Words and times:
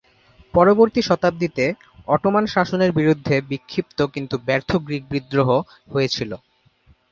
পরবর্তী 0.53 1.01
শতাব্দীতে, 1.01 1.65
অটোমান 2.07 2.45
শাসনের 2.45 2.91
বিরুদ্ধে 2.91 3.35
বিক্ষিপ্ত 3.51 3.99
কিন্তু 4.13 4.35
ব্যর্থ 4.47 4.69
গ্রীক 4.85 5.03
বিদ্রোহ 5.11 5.49
হয়েছিল। 5.93 6.31